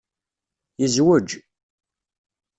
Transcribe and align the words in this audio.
Yezwej. 0.81 1.29